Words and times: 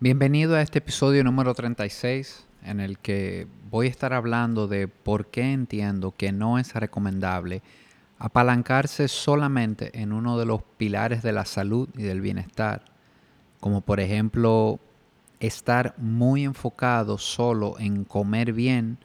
Bienvenido 0.00 0.54
a 0.54 0.62
este 0.62 0.78
episodio 0.78 1.24
número 1.24 1.54
36 1.54 2.46
en 2.62 2.78
el 2.78 3.00
que 3.00 3.48
voy 3.68 3.88
a 3.88 3.90
estar 3.90 4.12
hablando 4.12 4.68
de 4.68 4.86
por 4.86 5.26
qué 5.26 5.52
entiendo 5.52 6.14
que 6.16 6.30
no 6.30 6.60
es 6.60 6.72
recomendable 6.74 7.62
apalancarse 8.16 9.08
solamente 9.08 10.00
en 10.00 10.12
uno 10.12 10.38
de 10.38 10.46
los 10.46 10.62
pilares 10.76 11.24
de 11.24 11.32
la 11.32 11.44
salud 11.44 11.88
y 11.96 12.04
del 12.04 12.20
bienestar, 12.20 12.84
como 13.58 13.80
por 13.80 13.98
ejemplo 13.98 14.78
estar 15.40 15.94
muy 15.98 16.44
enfocado 16.44 17.18
solo 17.18 17.74
en 17.80 18.04
comer 18.04 18.52
bien 18.52 18.98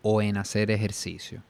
o 0.00 0.22
en 0.22 0.38
hacer 0.38 0.70
ejercicio. 0.70 1.42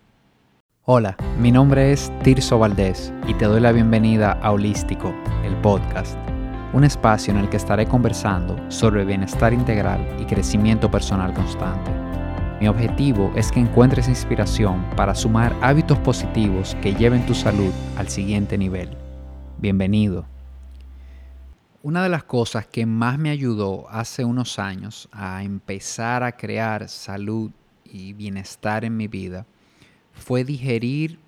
Hola, 0.85 1.17
mi 1.39 1.53
nombre 1.53 1.93
es 1.93 2.11
Tirso 2.25 2.59
Valdés 2.59 3.13
y 3.29 3.35
te 3.35 3.45
doy 3.45 3.61
la 3.61 3.71
bienvenida 3.71 4.33
a 4.33 4.51
Holístico, 4.51 5.15
el 5.45 5.55
podcast 5.59 6.19
un 6.73 6.85
espacio 6.85 7.33
en 7.33 7.39
el 7.39 7.51
que 7.51 7.59
estaré 7.59 7.87
conversando 7.87 8.59
sobre 8.71 9.05
bienestar 9.05 9.53
integral 9.53 10.07
y 10.19 10.25
crecimiento 10.25 10.91
personal 10.91 11.35
constante. 11.35 11.91
Mi 12.61 12.69
objetivo 12.69 13.31
es 13.37 13.53
que 13.53 13.61
encuentres 13.61 14.09
inspiración 14.09 14.89
para 14.97 15.15
sumar 15.15 15.55
hábitos 15.61 15.99
positivos 15.99 16.77
que 16.81 16.95
lleven 16.95 17.27
tu 17.27 17.35
salud 17.35 17.73
al 17.97 18.09
siguiente 18.09 18.57
nivel. 18.57 18.89
Bienvenido. 19.59 20.25
Una 21.83 22.05
de 22.05 22.09
las 22.09 22.25
cosas 22.25 22.67
que 22.67 22.87
más 22.87 23.19
me 23.19 23.31
ayudó 23.31 23.87
hace 23.91 24.25
unos 24.25 24.59
años 24.59 25.09
a 25.13 25.43
empezar 25.43 26.23
a 26.23 26.33
crear 26.33 26.89
salud 26.89 27.51
y 27.85 28.13
bienestar 28.13 28.85
en 28.85 28.97
mi 28.97 29.09
vida 29.09 29.45
fue 30.13 30.45
digerir 30.45 31.19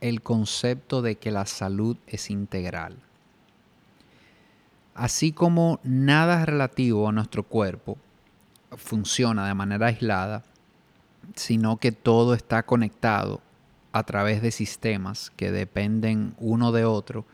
el 0.00 0.22
concepto 0.22 1.02
de 1.02 1.16
que 1.16 1.32
la 1.32 1.46
salud 1.46 1.96
es 2.06 2.30
integral. 2.30 2.96
Así 4.96 5.30
como 5.32 5.78
nada 5.84 6.46
relativo 6.46 7.06
a 7.06 7.12
nuestro 7.12 7.42
cuerpo 7.42 7.98
funciona 8.78 9.46
de 9.46 9.52
manera 9.52 9.88
aislada, 9.88 10.42
sino 11.34 11.76
que 11.76 11.92
todo 11.92 12.32
está 12.32 12.62
conectado 12.64 13.42
a 13.92 14.04
través 14.04 14.40
de 14.40 14.50
sistemas 14.50 15.30
que 15.36 15.52
dependen 15.52 16.34
uno 16.38 16.72
de 16.72 16.86
otro 16.86 17.26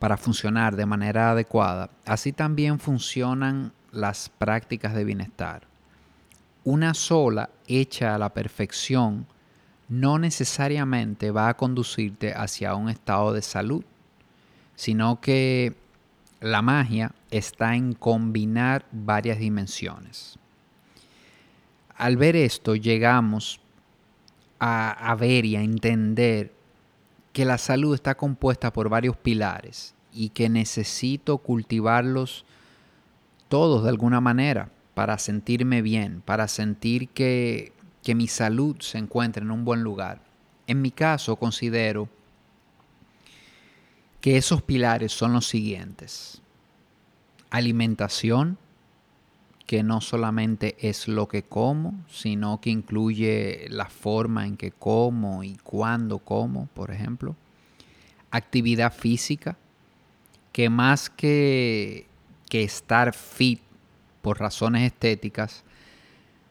para 0.00 0.16
funcionar 0.16 0.74
de 0.74 0.86
manera 0.86 1.30
adecuada, 1.30 1.90
así 2.04 2.32
también 2.32 2.80
funcionan 2.80 3.70
las 3.92 4.28
prácticas 4.28 4.92
de 4.92 5.04
bienestar. 5.04 5.62
Una 6.64 6.94
sola 6.94 7.48
hecha 7.68 8.16
a 8.16 8.18
la 8.18 8.30
perfección 8.30 9.24
no 9.88 10.18
necesariamente 10.18 11.30
va 11.30 11.48
a 11.48 11.56
conducirte 11.56 12.34
hacia 12.34 12.74
un 12.74 12.88
estado 12.88 13.32
de 13.32 13.42
salud, 13.42 13.84
sino 14.74 15.20
que 15.20 15.76
la 16.40 16.62
magia 16.62 17.12
está 17.30 17.74
en 17.74 17.94
combinar 17.94 18.86
varias 18.92 19.38
dimensiones. 19.38 20.38
Al 21.96 22.16
ver 22.16 22.36
esto 22.36 22.76
llegamos 22.76 23.60
a, 24.60 25.16
ver 25.18 25.44
y 25.44 25.56
a 25.56 25.62
entender 25.62 26.52
que 27.32 27.44
la 27.44 27.58
salud 27.58 27.94
está 27.94 28.16
compuesta 28.16 28.72
por 28.72 28.88
varios 28.88 29.16
pilares 29.16 29.94
y 30.12 30.30
que 30.30 30.48
necesito 30.48 31.38
cultivarlos 31.38 32.44
todos 33.48 33.82
de 33.82 33.88
alguna 33.88 34.20
manera 34.20 34.70
para 34.94 35.18
sentirme 35.18 35.82
bien, 35.82 36.22
para 36.24 36.48
sentir 36.48 37.08
que, 37.08 37.72
que 38.02 38.14
mi 38.14 38.28
salud 38.28 38.76
se 38.80 38.98
encuentra 38.98 39.42
en 39.42 39.50
un 39.50 39.64
buen 39.64 39.82
lugar. 39.82 40.20
En 40.66 40.82
mi 40.82 40.90
caso 40.90 41.36
considero 41.36 42.08
que 44.20 44.36
esos 44.36 44.62
pilares 44.62 45.12
son 45.12 45.32
los 45.32 45.46
siguientes. 45.46 46.42
Alimentación, 47.50 48.58
que 49.66 49.82
no 49.82 50.00
solamente 50.00 50.76
es 50.80 51.08
lo 51.08 51.28
que 51.28 51.42
como, 51.42 51.94
sino 52.10 52.60
que 52.60 52.70
incluye 52.70 53.66
la 53.68 53.86
forma 53.86 54.46
en 54.46 54.56
que 54.56 54.70
como 54.70 55.44
y 55.44 55.56
cuándo 55.56 56.18
como, 56.18 56.66
por 56.68 56.90
ejemplo. 56.90 57.36
Actividad 58.30 58.92
física, 58.92 59.56
que 60.52 60.68
más 60.68 61.10
que, 61.10 62.06
que 62.48 62.64
estar 62.64 63.14
fit 63.14 63.60
por 64.22 64.40
razones 64.40 64.82
estéticas, 64.82 65.64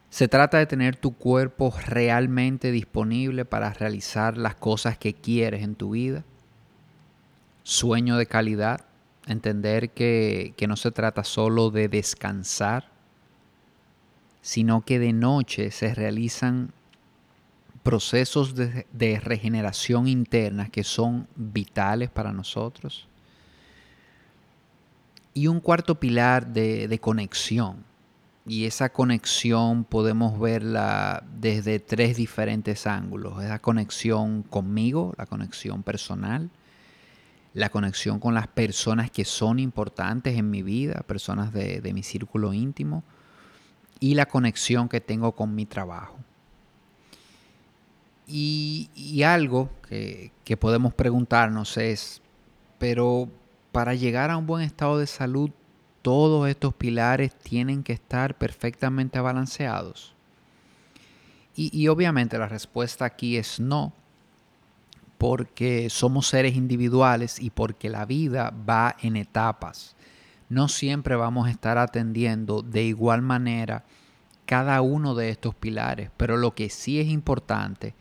se 0.10 0.28
trata 0.28 0.58
de 0.58 0.66
tener 0.66 0.96
tu 0.96 1.14
cuerpo 1.14 1.74
realmente 1.86 2.72
disponible 2.72 3.44
para 3.44 3.74
realizar 3.74 4.38
las 4.38 4.56
cosas 4.56 4.98
que 4.98 5.14
quieres 5.14 5.64
en 5.64 5.76
tu 5.76 5.92
vida 5.92 6.24
sueño 7.68 8.16
de 8.16 8.28
calidad, 8.28 8.86
entender 9.26 9.90
que, 9.90 10.56
no 10.70 10.78
se 10.78 10.90
trata 10.92 11.26
solo 11.26 11.70
de 11.70 11.90
descansar, 11.90 12.90
sino 14.42 14.86
que 14.86 15.00
de 15.00 15.12
noche 15.12 15.70
se 15.72 15.94
realizan 15.94 16.72
procesos 17.84 18.56
de, 18.56 19.20
regeneración 19.20 20.08
interna 20.08 20.70
que 20.70 20.86
son 20.86 21.28
vitales 21.36 22.10
para 22.10 22.32
nosotros. 22.32 23.10
Y 25.34 25.48
un 25.48 25.60
cuarto 25.60 26.00
pilar 26.00 26.48
de, 26.48 26.88
de 26.88 27.00
conexión. 27.00 27.84
Y 28.46 28.64
esa 28.64 28.94
conexión 28.94 29.84
podemos 29.84 30.40
verla 30.40 31.22
desde 31.38 31.82
tres 31.82 32.16
diferentes 32.16 32.88
ángulos. 32.88 33.44
Esa 33.44 33.60
conexión 33.60 34.44
conmigo, 34.44 35.14
la 35.18 35.26
conexión 35.26 35.84
personal, 35.84 36.50
la 37.58 37.70
conexión 37.70 38.20
con 38.20 38.36
las 38.36 38.48
personas 38.48 39.10
que 39.10 39.26
son 39.26 39.58
importantes 39.58 40.38
en 40.38 40.52
mi 40.52 40.62
vida, 40.62 41.04
personas 41.08 41.52
de, 41.52 41.82
mi 41.92 42.04
círculo 42.04 42.54
íntimo, 42.54 43.04
y 44.00 44.14
la 44.14 44.28
conexión 44.28 44.88
que 44.88 45.02
tengo 45.02 45.32
con 45.32 45.56
mi 45.56 45.66
trabajo. 45.66 46.20
Y, 48.28 49.24
algo 49.24 49.72
que, 49.90 50.32
podemos 50.60 50.94
preguntarnos 50.94 51.78
es, 51.78 52.22
pero 52.78 53.28
para 53.72 53.96
llegar 53.96 54.30
a 54.30 54.38
un 54.38 54.46
buen 54.46 54.62
estado 54.62 55.00
de 55.00 55.08
salud, 55.08 55.50
todos 56.04 56.48
estos 56.48 56.76
pilares 56.76 57.34
tienen 57.40 57.82
que 57.82 57.94
estar 57.94 58.38
perfectamente 58.38 59.20
balanceados. 59.20 60.14
Y, 61.56 61.76
y, 61.76 61.88
obviamente 61.88 62.38
la 62.38 62.48
respuesta 62.48 63.06
aquí 63.06 63.36
es 63.36 63.60
no, 63.60 63.94
porque 65.18 65.90
somos 65.90 66.28
seres 66.28 66.56
individuales 66.56 67.40
y 67.40 67.50
porque 67.50 67.90
la 67.90 68.06
vida 68.06 68.54
va 68.68 68.96
en 69.02 69.16
etapas. 69.16 69.96
No 70.50 70.68
siempre 70.68 71.16
vamos 71.16 71.48
a 71.48 71.52
estar 71.52 71.78
atendiendo 71.78 72.62
de 72.62 72.84
igual 72.84 73.22
manera 73.22 73.86
cada 74.46 74.82
uno 74.82 75.16
de 75.16 75.30
estos 75.30 75.56
pilares, 75.56 76.10
pero 76.16 76.38
lo 76.38 76.56
que 76.56 76.70
sí 76.70 77.00
es 77.00 77.08
importante 77.08 77.96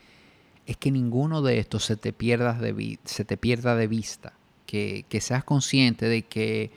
es 0.67 0.77
que 0.77 0.91
ninguno 0.91 1.43
de 1.43 1.59
estos 1.59 1.85
se 1.85 1.97
te 1.97 2.13
pierda 2.13 2.53
de, 2.53 2.99
se 3.05 3.25
te 3.25 3.37
pierda 3.37 3.75
de 3.75 3.87
vista, 3.87 4.33
que, 4.67 5.05
que 5.09 5.21
seas 5.21 5.45
consciente 5.45 6.07
de 6.07 6.23
que 6.23 6.71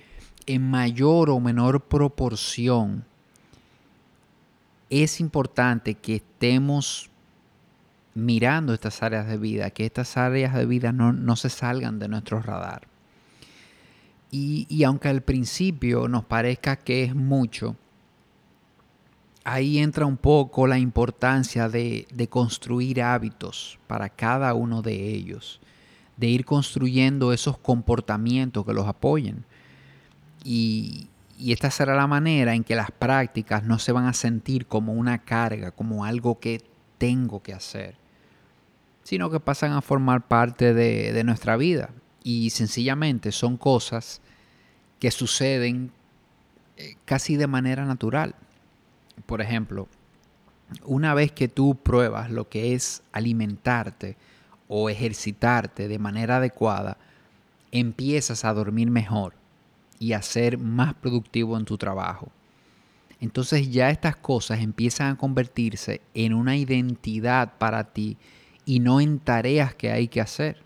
en 0.45 0.69
mayor 0.69 1.29
o 1.29 1.39
menor 1.39 1.81
proporción 1.81 3.05
es 4.89 5.19
importante 5.19 5.95
que 5.95 6.15
estemos 6.15 7.09
mirando 8.19 8.73
estas 8.73 9.01
áreas 9.03 9.27
de 9.27 9.37
vida, 9.37 9.69
que 9.71 9.85
estas 9.85 10.17
áreas 10.17 10.53
de 10.53 10.65
vida 10.65 10.91
no, 10.91 11.35
se 11.35 11.49
salgan 11.49 11.99
de 11.99 12.07
nuestro 12.07 12.41
radar. 12.41 12.87
Y, 14.31 14.83
aunque 14.83 15.07
al 15.07 15.21
principio 15.21 16.07
nos 16.07 16.23
parezca 16.23 16.75
que 16.75 17.03
es 17.03 17.15
mucho, 17.15 17.75
ahí 19.43 19.79
entra 19.79 20.05
un 20.05 20.17
poco 20.17 20.67
la 20.67 20.77
importancia 20.77 21.67
de, 21.67 22.05
construir 22.29 23.01
hábitos 23.01 23.79
para 23.87 24.09
cada 24.09 24.53
uno 24.53 24.81
de 24.83 25.09
ellos, 25.09 25.59
de 26.17 26.27
ir 26.27 26.45
construyendo 26.45 27.33
esos 27.33 27.57
comportamientos 27.57 28.65
que 28.65 28.73
los 28.73 28.87
apoyen. 28.87 29.45
Y, 30.43 31.07
y 31.39 31.53
esta 31.53 31.71
será 31.71 31.95
la 31.95 32.05
manera 32.05 32.53
en 32.53 32.63
que 32.63 32.75
las 32.75 32.91
prácticas 32.91 33.63
no 33.63 33.79
se 33.79 33.91
van 33.91 34.05
a 34.05 34.13
sentir 34.13 34.67
como 34.67 34.93
una 34.93 35.19
carga, 35.19 35.71
como 35.71 36.05
algo 36.05 36.39
que 36.39 36.61
tengo 36.99 37.41
que 37.41 37.53
hacer, 37.53 37.95
sino 39.09 39.31
que 39.31 39.39
pasan 39.39 39.71
a 39.71 39.81
formar 39.81 40.27
parte 40.27 40.75
de, 40.75 41.23
nuestra 41.23 41.57
vida. 41.57 41.89
Y 42.23 42.51
sencillamente 42.51 43.31
son 43.31 43.57
cosas 43.57 44.21
que 44.99 45.09
suceden 45.09 45.91
eh, 46.77 46.93
casi 47.05 47.35
de 47.35 47.47
manera 47.47 47.85
natural. 47.85 48.35
Por 49.25 49.41
ejemplo, 49.41 49.87
una 50.83 51.15
vez 51.15 51.31
que 51.31 51.47
tú 51.47 51.73
pruebas 51.73 52.29
lo 52.29 52.49
que 52.49 52.75
es 52.75 53.01
alimentarte 53.11 54.15
o 54.67 54.91
ejercitarte 54.91 55.87
de 55.87 55.97
manera 55.97 56.37
adecuada, 56.37 56.99
empiezas 57.71 58.45
a 58.45 58.53
dormir 58.53 58.91
mejor 58.91 59.33
y 59.97 60.13
a 60.13 60.21
ser 60.21 60.59
más 60.59 60.93
productivo 60.93 61.57
en 61.57 61.65
tu 61.65 61.79
trabajo. 61.79 62.31
Entonces 63.19 63.71
ya 63.71 63.89
estas 63.89 64.15
cosas 64.15 64.59
empiezan 64.59 65.13
a 65.13 65.17
convertirse 65.17 66.01
en 66.13 66.35
una 66.35 66.55
identidad 66.57 67.57
para 67.57 67.85
ti 67.85 68.15
y 68.69 68.79
no 68.79 69.01
en 69.01 69.17
tareas 69.17 69.73
que 69.73 69.91
hay 69.91 70.07
que 70.07 70.21
hacer. 70.21 70.57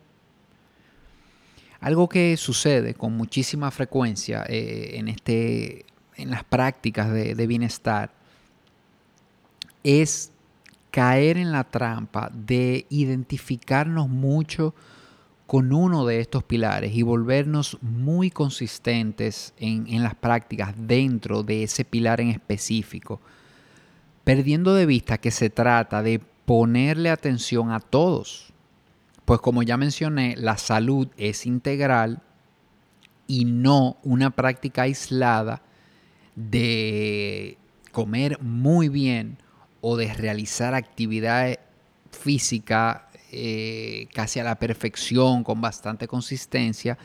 Algo 1.79 2.09
que 2.09 2.35
sucede 2.35 2.95
con 2.95 3.15
muchísima 3.15 3.71
frecuencia 3.71 4.43
eh, 4.49 4.95
en 4.95 5.07
este 5.07 5.85
en 6.17 6.29
las 6.29 6.43
prácticas 6.43 7.13
de, 7.13 7.47
bienestar 7.47 8.11
es 9.85 10.33
caer 10.91 11.37
en 11.37 11.53
la 11.53 11.63
trampa 11.63 12.29
de 12.33 12.85
identificarnos 12.89 14.09
mucho 14.09 14.75
con 15.47 15.71
uno 15.71 16.05
de 16.05 16.19
estos 16.19 16.43
pilares 16.43 16.93
y 16.93 17.03
volvernos 17.03 17.77
muy 17.81 18.31
consistentes 18.31 19.53
en, 19.57 19.87
en, 19.87 20.03
las 20.03 20.15
prácticas 20.15 20.73
dentro 20.77 21.41
de 21.41 21.63
ese 21.63 21.85
pilar 21.85 22.19
en 22.19 22.29
específico, 22.29 23.21
perdiendo 24.25 24.75
de 24.75 24.85
vista 24.85 25.17
que 25.17 25.31
se 25.31 25.49
trata 25.49 26.03
de 26.03 26.21
ponerle 26.45 27.09
atención 27.09 27.71
a 27.71 27.79
todos. 27.79 28.53
Pues 29.25 29.39
como 29.39 29.63
ya 29.63 29.77
mencioné, 29.77 30.35
la 30.37 30.57
salud 30.57 31.07
es 31.17 31.45
integral 31.45 32.21
y 33.27 33.45
no 33.45 33.97
una 34.03 34.31
práctica 34.31 34.83
aislada 34.83 35.61
de 36.35 37.57
comer 37.91 38.41
muy 38.41 38.89
bien 38.89 39.37
o 39.81 39.95
de 39.95 40.13
realizar 40.13 40.73
actividad 40.73 41.57
física 42.11 43.07
eh, 43.31 44.07
casi 44.13 44.39
a 44.39 44.43
la 44.43 44.55
perfección, 44.55 45.43
con 45.43 45.61
bastante 45.61 46.07
consistencia, 46.07 46.97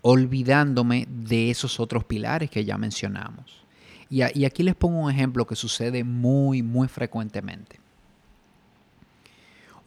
olvidándome 0.00 1.06
de 1.08 1.50
esos 1.50 1.80
otros 1.80 2.04
pilares 2.04 2.50
que 2.50 2.64
ya 2.64 2.78
mencionamos. 2.78 3.64
Y, 4.10 4.22
y 4.38 4.44
aquí 4.44 4.62
les 4.62 4.74
pongo 4.74 5.00
un 5.00 5.10
ejemplo 5.10 5.46
que 5.46 5.54
sucede 5.54 6.02
muy, 6.02 6.62
muy 6.62 6.88
frecuentemente. 6.88 7.78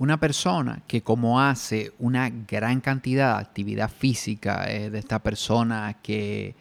Una 0.02 0.20
persona 0.20 0.82
que 0.88 1.04
como 1.04 1.40
hace 1.40 1.92
una 2.00 2.32
gran 2.32 2.82
cantidad 2.82 3.36
de 3.36 3.42
actividad 3.44 3.92
física, 3.92 4.66
eh, 4.68 4.90
de 4.90 4.98
esta 4.98 5.20
persona 5.20 5.98
que, 6.02 6.56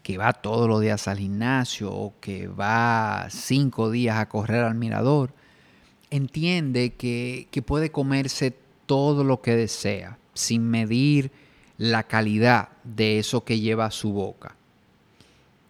que 0.00 0.16
va 0.16 0.32
todos 0.32 0.68
los 0.68 0.80
días 0.80 1.08
al 1.08 1.18
gimnasio 1.18 1.90
o 1.90 2.14
que 2.20 2.46
va 2.46 3.26
cinco 3.30 3.90
días 3.90 4.18
a 4.18 4.28
correr 4.28 4.62
al 4.62 4.76
mirador, 4.76 5.32
entiende 6.12 6.92
que, 6.94 7.48
que 7.50 7.62
puede 7.62 7.90
comerse 7.90 8.54
todo 8.86 9.24
lo 9.24 9.42
que 9.42 9.56
desea 9.56 10.16
sin 10.34 10.70
medir 10.70 11.32
la 11.78 12.04
calidad 12.04 12.68
de 12.84 13.18
eso 13.18 13.42
que 13.42 13.58
lleva 13.58 13.86
a 13.86 13.90
su 13.90 14.12
boca. 14.12 14.54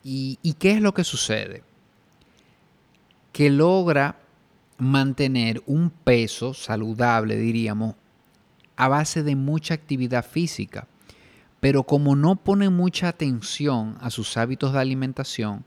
¿Y, 0.04 0.38
¿Y, 0.42 0.52
qué 0.52 0.72
es 0.72 0.82
lo 0.82 0.92
que 0.92 1.04
sucede? 1.04 1.62
Que 3.32 3.48
logra 3.48 4.27
mantener 4.78 5.62
un 5.66 5.90
peso 5.90 6.54
saludable, 6.54 7.36
diríamos, 7.36 7.96
a 8.76 8.88
base 8.88 9.22
de 9.22 9.36
mucha 9.36 9.74
actividad 9.74 10.24
física. 10.24 10.86
Pero 11.60 11.82
como 11.82 12.14
no 12.14 12.36
pone 12.36 12.70
mucha 12.70 13.08
atención 13.08 13.98
a 14.00 14.10
sus 14.10 14.36
hábitos 14.36 14.72
de 14.72 14.78
alimentación, 14.78 15.64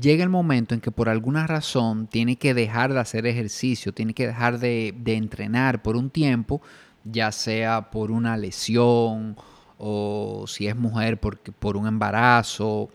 llega 0.00 0.24
el 0.24 0.30
momento 0.30 0.74
en 0.74 0.80
que 0.80 0.90
por 0.90 1.10
alguna 1.10 1.46
razón 1.46 2.06
tiene 2.06 2.36
que 2.36 2.54
dejar 2.54 2.94
de 2.94 3.00
hacer 3.00 3.26
ejercicio, 3.26 3.92
tiene 3.92 4.14
que 4.14 4.26
dejar 4.26 4.58
de, 4.58 4.94
de 4.98 5.14
entrenar 5.16 5.82
por 5.82 5.96
un 5.96 6.08
tiempo, 6.08 6.62
ya 7.04 7.30
sea 7.30 7.90
por 7.90 8.10
una 8.10 8.38
lesión 8.38 9.36
o 9.76 10.44
si 10.48 10.66
es 10.66 10.74
mujer 10.74 11.20
por, 11.20 11.38
por 11.38 11.76
un 11.76 11.86
embarazo 11.86 12.88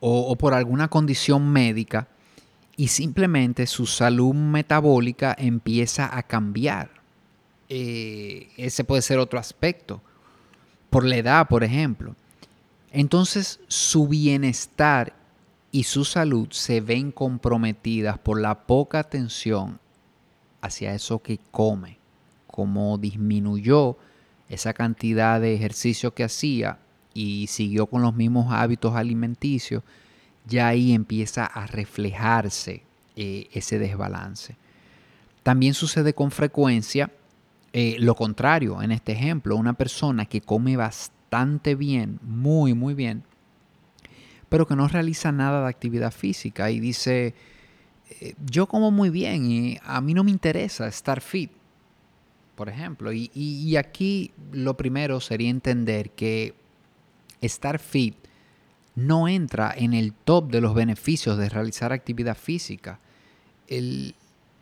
o, 0.00 0.20
o 0.20 0.36
por 0.36 0.52
alguna 0.52 0.88
condición 0.88 1.50
médica 1.50 2.08
y 2.76 2.88
simplemente 2.88 3.66
su 3.66 3.86
salud 3.86 4.34
metabólica 4.34 5.34
empieza 5.38 6.16
a 6.16 6.22
cambiar. 6.22 6.90
Eh, 7.68 8.48
ese 8.56 8.84
puede 8.84 9.02
ser 9.02 9.18
otro 9.18 9.38
aspecto, 9.38 10.00
por 10.90 11.04
la 11.04 11.16
edad, 11.16 11.48
por 11.48 11.64
ejemplo. 11.64 12.14
Entonces 12.92 13.60
su 13.68 14.08
bienestar 14.08 15.14
y 15.72 15.84
su 15.84 16.04
salud 16.04 16.48
se 16.50 16.80
ven 16.80 17.12
comprometidas 17.12 18.18
por 18.18 18.40
la 18.40 18.66
poca 18.66 19.00
atención 19.00 19.78
hacia 20.60 20.94
eso 20.94 21.18
que 21.20 21.38
come, 21.50 21.98
como 22.46 22.98
disminuyó 22.98 23.96
esa 24.48 24.72
cantidad 24.72 25.40
de 25.40 25.54
ejercicio 25.54 26.14
que 26.14 26.24
hacía 26.24 26.78
y 27.12 27.46
siguió 27.48 27.86
con 27.86 28.02
los 28.02 28.14
mismos 28.14 28.52
hábitos 28.52 28.94
alimenticios, 28.94 29.82
ya 30.46 30.68
ahí 30.68 30.92
empieza 30.92 31.44
a 31.44 31.66
reflejarse 31.66 32.82
eh, 33.16 33.48
ese 33.52 33.78
desbalance. 33.78 34.56
También 35.42 35.74
sucede 35.74 36.14
con 36.14 36.30
frecuencia 36.30 37.10
eh, 37.78 37.96
lo 37.98 38.14
contrario, 38.14 38.80
en 38.80 38.90
este 38.90 39.12
ejemplo, 39.12 39.54
una 39.54 39.74
persona 39.74 40.24
que 40.24 40.40
come 40.40 40.78
bastante 40.78 41.74
bien, 41.74 42.18
muy, 42.22 42.72
muy 42.72 42.94
bien, 42.94 43.22
pero 44.48 44.66
que 44.66 44.74
no 44.74 44.88
realiza 44.88 45.30
nada 45.30 45.60
de 45.60 45.68
actividad 45.68 46.10
física 46.10 46.70
y 46.70 46.80
dice, 46.80 47.34
eh, 48.22 48.34
yo 48.50 48.66
como 48.66 48.90
muy 48.90 49.10
bien 49.10 49.44
y 49.44 49.78
a 49.82 50.00
mí 50.00 50.14
no 50.14 50.24
me 50.24 50.30
interesa 50.30 50.88
estar 50.88 51.20
fit, 51.20 51.50
por 52.54 52.70
ejemplo. 52.70 53.12
Y, 53.12 53.30
y 53.34 53.76
aquí 53.76 54.32
lo 54.52 54.74
primero 54.78 55.20
sería 55.20 55.50
entender 55.50 56.12
que 56.12 56.54
estar 57.42 57.78
fit 57.78 58.16
no 58.96 59.28
entra 59.28 59.72
en 59.76 59.94
el 59.94 60.12
top 60.12 60.50
de 60.50 60.60
los 60.60 60.74
beneficios 60.74 61.38
de 61.38 61.48
realizar 61.48 61.92
actividad 61.92 62.36
física. 62.36 62.98
El, 63.68 64.14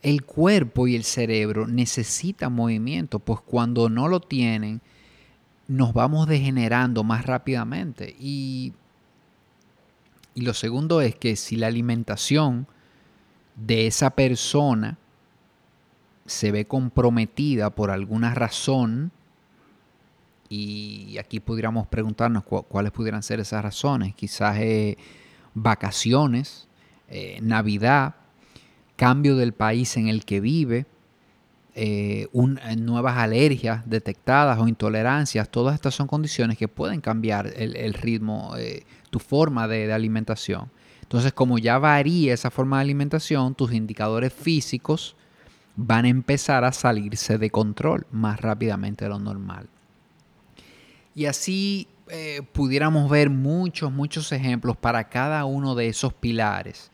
el 0.03 0.25
cuerpo 0.25 0.87
y 0.87 0.97
el 0.97 1.05
cerebro 1.05 1.67
necesitan 1.67 2.53
movimiento, 2.53 3.21
pues 3.21 3.41
cuando 3.41 3.89
no 3.89 4.09
lo 4.09 4.21
tienen, 4.21 4.83
nos 5.69 5.95
vamos 5.95 6.29
degenerando 6.29 7.05
más 7.05 7.25
rápidamente. 7.25 8.15
Y, 8.19 8.75
y 10.35 10.43
lo 10.43 10.53
segundo 10.53 11.01
es 11.01 11.15
que 11.15 11.37
si 11.37 11.57
la 11.57 11.69
alimentación 11.69 12.67
de 13.57 13.87
esa 13.87 14.11
persona 14.11 14.99
se 16.27 16.51
ve 16.51 16.67
comprometida 16.67 17.71
por 17.71 17.91
alguna 17.91 18.35
razón, 18.35 19.13
y 20.49 21.17
aquí 21.19 21.41
pudiéramos 21.41 21.87
preguntarnos 21.87 22.45
cuáles 22.45 22.93
pudieran 22.93 23.23
ser 23.23 23.41
esas 23.41 23.63
razones. 23.63 24.15
Quizás 24.15 24.59
eh, 24.59 24.97
vacaciones, 25.55 26.69
eh, 27.09 27.39
Navidad, 27.43 28.15
cambio 28.97 29.37
del 29.37 29.53
país 29.53 29.97
en 29.97 30.09
el 30.09 30.25
que 30.25 30.41
vive, 30.41 30.87
eh, 31.77 32.29
nuevas 32.79 33.17
alergias 33.17 33.89
detectadas 33.89 34.59
o 34.59 34.69
intolerancias. 34.69 35.49
Todas 35.49 35.75
estas 35.75 35.95
son 35.95 36.07
condiciones 36.07 36.59
que 36.59 36.69
pueden 36.69 37.01
cambiar 37.01 37.53
el, 37.57 37.95
ritmo, 37.95 38.55
tu 39.11 39.19
forma 39.19 39.67
de, 39.67 39.87
de 39.87 39.93
alimentación. 39.93 40.71
Entonces, 41.03 41.33
como 41.33 41.59
ya 41.59 41.79
varía 41.79 42.35
esa 42.35 42.51
forma 42.51 42.79
de 42.79 42.83
alimentación, 42.83 43.55
tus 43.55 43.73
indicadores 43.73 44.33
físicos 44.33 45.17
van 45.77 46.05
a 46.05 46.09
empezar 46.09 46.65
a 46.65 46.73
salirse 46.73 47.39
de 47.39 47.51
control 47.51 48.07
más 48.13 48.41
rápidamente 48.41 49.05
de 49.05 49.09
lo 49.09 49.19
normal. 49.19 49.69
Y 51.15 51.27
así 51.27 51.89
eh, 52.09 52.43
pudiéramos 52.53 53.09
ver 53.09 53.31
muchos, 53.31 53.93
muchos 53.93 54.31
ejemplos 54.33 54.77
para 54.77 55.09
cada 55.09 55.45
uno 55.45 55.75
de 55.75 55.89
esos 55.89 56.13
pilares. 56.13 56.91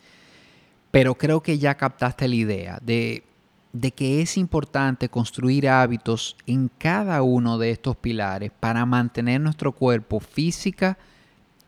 Pero 0.91 1.15
creo 1.15 1.43
que 1.43 1.59
ya 1.59 1.77
captaste 1.77 2.29
la 2.29 2.35
idea 2.35 2.79
de, 2.83 3.25
de 3.73 3.91
que 3.93 4.23
es 4.23 4.37
importante 4.37 5.09
construir 5.09 5.69
hábitos 5.69 6.37
en 6.47 6.71
cada 6.79 7.23
uno 7.23 7.59
de 7.59 7.71
estos 7.71 7.97
pilares 7.97 8.51
para 8.59 8.85
mantener 8.87 9.41
nuestro 9.41 9.73
cuerpo 9.73 10.21
física 10.21 10.99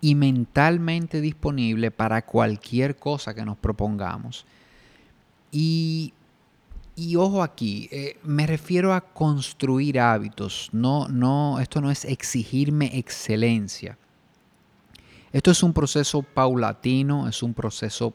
y 0.01 0.17
mentalmente 0.17 1.21
disponible 1.21 1.91
para 1.93 2.23
cualquier 2.23 2.97
cosa 2.97 3.35
que 3.35 3.45
nos 3.45 3.57
propongamos. 3.57 4.45
Y 5.53 6.13
y 6.95 7.17
ojo 7.17 7.43
aquí, 7.43 7.89
eh, 7.91 8.19
me 8.23 8.47
refiero 8.47 8.93
a 8.93 9.01
construir 9.01 9.99
hábitos. 9.99 10.69
No, 10.73 11.09
no, 11.09 11.59
esto 11.61 11.81
no 11.81 11.91
es 11.91 12.05
exigirme 12.05 12.99
excelencia. 12.99 13.99
Esto 15.33 15.51
es 15.51 15.63
un 15.63 15.73
proceso 15.73 16.23
paulatino, 16.23 17.29
es 17.29 17.43
un 17.43 17.55
proceso 17.55 18.15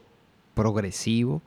progresivo. 0.54 1.42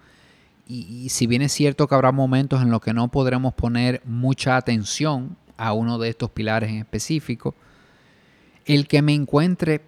Y, 0.67 1.05
y, 1.05 1.09
si 1.09 1.27
bien 1.27 1.41
es 1.41 1.53
cierto 1.53 1.87
que 1.87 1.95
habrá 1.95 2.11
momentos 2.11 2.61
en 2.61 2.69
los 2.69 2.81
que 2.81 2.93
no 2.93 3.09
podremos 3.09 3.53
poner 3.53 4.01
mucha 4.05 4.57
atención 4.57 5.37
a 5.57 5.73
uno 5.73 5.97
de 5.97 6.09
estos 6.09 6.29
pilares 6.31 6.69
en 6.69 6.77
específico, 6.77 7.55
el 8.65 8.87
que 8.87 9.01
me 9.01 9.13
encuentre 9.13 9.81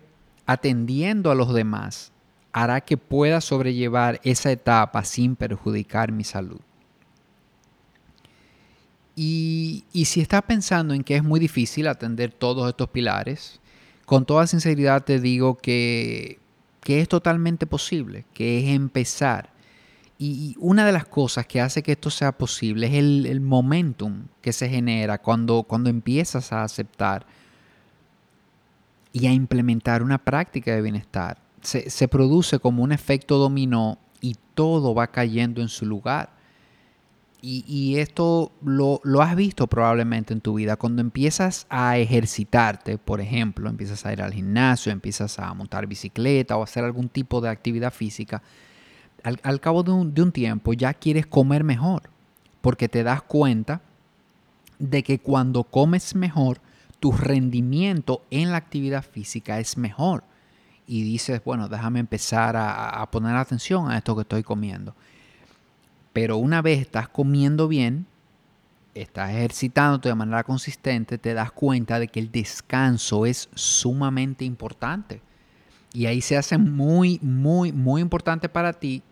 atendiendo 0.46 1.32
a 1.32 1.36
los 1.36 1.54
demás 1.54 2.12
hará 2.54 2.82
que 2.82 2.98
pueda 2.98 3.42
sobrellevar 3.42 4.20
esa 4.24 4.52
etapa 4.52 5.04
sin 5.04 5.36
perjudicar 5.36 6.12
mi 6.12 6.24
salud. 6.24 6.60
Y, 9.16 9.86
si 10.06 10.22
estás 10.22 10.42
pensando 10.44 10.94
en 10.94 11.04
que 11.04 11.16
es 11.16 11.24
muy 11.24 11.40
difícil 11.40 11.88
atender 11.88 12.32
todos 12.32 12.68
estos 12.68 12.90
pilares, 12.90 13.60
con 14.06 14.26
toda 14.26 14.48
sinceridad 14.48 15.04
te 15.04 15.20
digo 15.20 15.58
que, 15.58 16.40
es 16.86 17.08
totalmente 17.08 17.66
posible, 17.68 18.26
que 18.34 18.60
es 18.60 18.76
empezar. 18.76 19.52
Y, 20.18 20.56
una 20.60 20.86
de 20.86 20.92
las 20.92 21.06
cosas 21.06 21.46
que 21.46 21.62
hace 21.62 21.84
que 21.84 21.92
esto 21.92 22.10
sea 22.10 22.32
posible 22.32 22.88
es 22.88 22.94
el, 22.94 23.42
momentum 23.42 24.26
que 24.42 24.52
se 24.52 24.68
genera 24.68 25.20
cuando, 25.20 25.64
cuando 25.64 25.90
empiezas 25.90 26.52
a 26.52 26.64
aceptar 26.64 27.26
y 29.12 29.28
a 29.28 29.34
implementar 29.34 30.02
una 30.02 30.18
práctica 30.18 30.74
de 30.74 30.82
bienestar. 30.82 31.38
se, 31.62 32.08
produce 32.08 32.60
como 32.60 32.84
un 32.84 32.92
efecto 32.92 33.38
dominó 33.38 34.00
y 34.22 34.36
todo 34.56 34.96
va 34.96 35.08
cayendo 35.08 35.62
en 35.62 35.70
su 35.70 35.86
lugar. 35.86 36.43
Y, 37.46 37.98
esto 37.98 38.54
lo, 38.64 39.02
has 39.22 39.36
visto 39.36 39.68
probablemente 39.68 40.34
en 40.34 40.40
tu 40.40 40.54
vida. 40.54 40.78
Cuando 40.78 41.02
empiezas 41.02 41.68
a 41.70 41.98
ejercitarte, 41.98 42.98
por 42.98 43.20
ejemplo, 43.20 43.70
empiezas 43.70 44.06
a 44.06 44.14
ir 44.14 44.22
al 44.22 44.32
gimnasio, 44.32 44.94
empiezas 44.94 45.38
a 45.40 45.54
montar 45.54 45.86
bicicleta 45.86 46.56
o 46.56 46.64
hacer 46.64 46.86
algún 46.86 47.10
tipo 47.10 47.42
de 47.42 47.50
actividad 47.50 47.92
física, 47.92 48.42
al, 49.24 49.60
cabo 49.60 49.84
de 49.84 49.92
un 49.92 50.32
tiempo 50.32 50.72
ya 50.72 50.94
quieres 50.94 51.26
comer 51.26 51.66
mejor, 51.66 52.04
porque 52.62 52.88
te 52.88 53.04
das 53.04 53.22
cuenta 53.22 53.82
de 54.80 55.04
que 55.04 55.20
cuando 55.20 55.66
comes 55.66 56.16
mejor, 56.16 56.62
tu 57.02 57.12
rendimiento 57.12 58.22
en 58.32 58.52
la 58.52 58.58
actividad 58.58 59.04
física 59.04 59.60
es 59.60 59.78
mejor. 59.78 60.24
Y 60.88 61.04
dices, 61.04 61.42
bueno, 61.44 61.68
déjame 61.68 62.00
empezar 62.00 62.56
a, 62.58 63.06
poner 63.12 63.36
atención 63.36 63.92
a 63.92 63.98
esto 63.98 64.16
que 64.16 64.22
estoy 64.22 64.44
comiendo. 64.44 64.96
Pero 66.14 66.38
una 66.38 66.62
vez 66.62 66.80
estás 66.80 67.10
comiendo 67.10 67.68
bien, 67.68 68.06
estás 68.94 69.32
ejercitándote 69.32 70.10
de 70.10 70.16
manera 70.16 70.44
consistente, 70.44 71.18
te 71.18 71.34
das 71.34 71.52
cuenta 71.52 72.00
de 72.00 72.08
que 72.08 72.20
el 72.20 72.32
descanso 72.32 73.26
es 73.26 73.50
sumamente 73.56 74.46
importante. 74.46 75.22
Y 75.94 76.06
ahí 76.06 76.22
se 76.22 76.38
hace 76.38 76.58
muy, 76.58 77.20
muy, 77.22 77.72
muy 77.72 78.02
importante 78.02 78.50
para 78.50 78.74
ti 78.74 79.04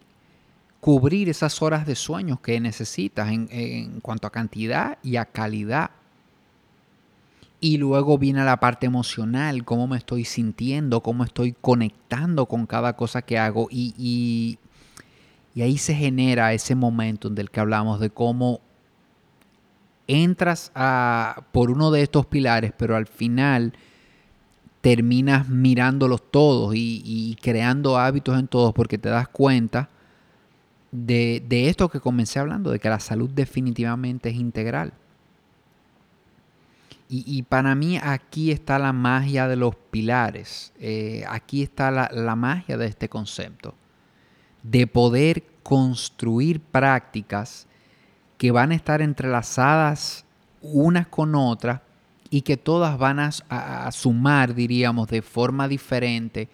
cubrir 0.80 1.30
esas 1.30 1.62
horas 1.62 1.86
de 1.86 1.96
sueño 1.96 2.42
que 2.42 2.60
necesitas 2.60 3.32
en, 3.32 3.48
en, 3.52 4.02
cuanto 4.02 4.28
a 4.28 4.32
cantidad 4.32 4.98
y 5.04 5.16
a 5.16 5.26
calidad. 5.26 5.92
Y 7.60 7.78
luego 7.78 8.18
viene 8.18 8.44
la 8.44 8.60
parte 8.60 8.88
emocional, 8.88 9.64
cómo 9.64 9.88
me 9.88 9.98
estoy 9.98 10.26
sintiendo, 10.26 11.02
cómo 11.02 11.24
estoy 11.24 11.54
conectando 11.54 12.48
con 12.48 12.66
cada 12.66 12.98
cosa 12.98 13.22
que 13.22 13.38
hago. 13.38 13.68
Y, 13.70 14.58
ahí 15.60 15.78
se 15.78 15.94
genera 15.94 16.54
ese 16.54 16.76
momento 16.76 17.30
del 17.30 17.52
que 17.52 17.60
hablamos 17.60 18.00
de 18.00 18.10
cómo 18.10 18.62
entras 20.08 20.72
a, 20.76 21.44
por 21.52 21.70
uno 21.72 21.92
de 21.92 22.02
estos 22.02 22.26
pilares, 22.26 22.74
pero 22.78 22.96
al 22.96 23.08
final 23.08 23.74
terminas 24.80 25.50
mirándolos 25.50 26.32
todos 26.32 26.74
y, 26.76 27.02
y 27.06 27.36
creando 27.42 27.98
hábitos 27.98 28.40
en 28.40 28.48
todos 28.48 28.74
porque 28.74 28.98
te 28.98 29.10
das 29.10 29.28
cuenta 29.28 29.90
de, 30.92 31.70
esto 31.70 31.90
que 31.90 32.00
comencé 32.00 32.40
hablando, 32.40 32.72
de 32.72 32.80
que 32.80 32.90
la 32.90 33.00
salud 33.00 33.30
definitivamente 33.30 34.30
es 34.30 34.36
integral. 34.36 34.94
Y, 37.14 37.44
para 37.44 37.76
mí 37.76 38.00
aquí 38.02 38.52
está 38.52 38.80
la 38.80 38.94
magia 38.94 39.50
de 39.50 39.58
los 39.58 39.76
pilares, 39.76 40.72
eh, 40.80 41.26
aquí 41.28 41.62
está 41.62 41.92
la, 41.92 42.36
magia 42.38 42.78
de 42.78 42.86
este 42.86 43.10
concepto, 43.10 43.76
de 44.64 44.88
poder 44.88 45.44
construir 45.64 46.60
prácticas 46.60 47.68
que 48.38 48.52
van 48.52 48.72
a 48.72 48.76
estar 48.76 49.02
entrelazadas 49.02 50.26
unas 50.62 51.08
con 51.08 51.36
otras 51.36 51.82
y 52.30 52.42
que 52.42 52.58
todas 52.58 52.98
van 52.98 53.20
a, 53.20 53.92
sumar, 53.92 54.56
diríamos, 54.56 55.10
de 55.10 55.22
forma 55.22 55.68
diferente 55.68 56.48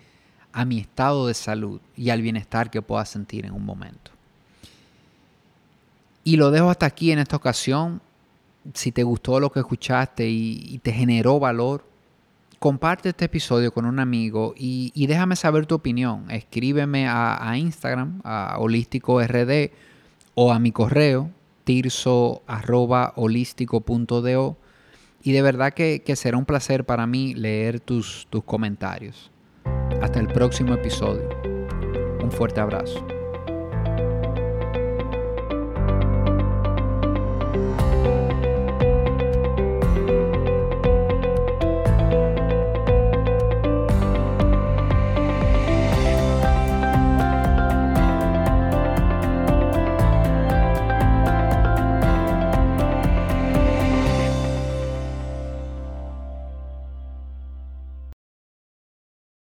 a 0.51 0.65
mi 0.65 0.79
estado 0.79 1.27
de 1.27 1.33
salud 1.33 1.79
y 1.95 2.09
al 2.09 2.21
bienestar 2.21 2.71
que 2.71 2.81
pueda 2.81 3.05
sentir 3.05 3.45
en 3.45 3.53
un 3.53 3.63
momento. 3.63 4.11
Y 6.23 6.35
lo 6.35 6.51
dejo 6.51 6.69
hasta 6.69 6.87
aquí 6.87 7.11
en 7.11 7.19
esta 7.19 7.35
ocasión 7.35 8.01
si 8.73 8.91
te 8.91 9.03
gustó 9.03 9.39
lo 9.39 9.51
que 9.51 9.59
escuchaste 9.59 10.27
y, 10.27 10.79
te 10.79 10.91
generó 10.91 11.39
valor, 11.39 11.85
comparte 12.59 13.09
este 13.09 13.25
episodio 13.25 13.71
con 13.73 13.85
un 13.85 13.99
amigo 13.99 14.53
y, 14.57 15.05
déjame 15.07 15.35
saber 15.35 15.65
tu 15.65 15.75
opinión. 15.75 16.29
Escríbeme 16.31 17.07
a, 17.07 17.53
Instagram, 17.57 18.21
a 18.23 18.57
holístico 18.59 19.21
rd 19.21 19.71
o 20.35 20.51
a 20.51 20.59
mi 20.59 20.71
correo 20.71 21.31
tirso 21.63 22.43
y 25.23 25.31
de 25.33 25.41
verdad 25.41 25.73
que, 25.73 26.01
que, 26.05 26.15
será 26.15 26.37
un 26.37 26.45
placer 26.45 26.85
para 26.85 27.05
mí 27.05 27.33
leer 27.33 27.81
tus, 27.81 28.27
tus 28.29 28.43
comentarios. 28.43 29.31
Hasta 30.01 30.19
el 30.19 30.27
próximo 30.27 30.73
episodio. 30.75 31.27
Un 32.23 32.31
fuerte 32.31 32.61
abrazo. 32.61 33.16